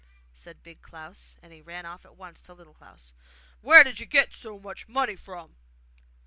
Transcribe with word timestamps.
said 0.33 0.63
Big 0.63 0.81
Klaus, 0.81 1.35
and 1.43 1.53
he 1.53 1.61
ran 1.61 1.85
off 1.85 2.05
at 2.05 2.17
once 2.17 2.41
to 2.41 2.55
Little 2.55 2.73
Klaus. 2.73 3.13
'Where 3.61 3.83
did 3.83 3.99
you 3.99 4.07
get 4.07 4.33
so 4.33 4.57
much 4.57 4.87
money 4.87 5.15
from? 5.15 5.57